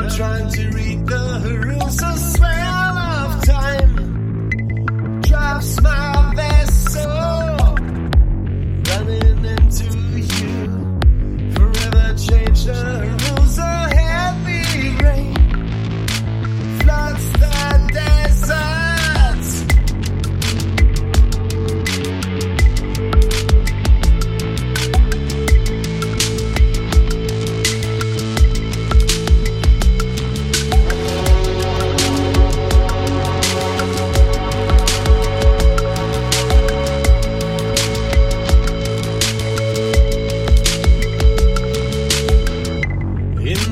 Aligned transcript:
I'm 0.00 0.08
trying 0.08 0.48
to 0.48 0.70
read 0.70 1.06
the 1.06 1.60
rules. 1.66 1.79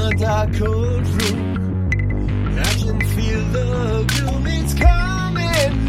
In 0.00 0.08
the 0.08 0.24
dark 0.24 0.54
cold 0.54 1.06
room, 1.06 2.58
I 2.58 2.72
can 2.72 3.00
feel 3.00 3.44
the 3.52 4.04
gloom. 4.08 4.46
It's 4.46 4.72
coming 4.72 5.88